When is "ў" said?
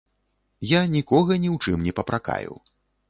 1.55-1.77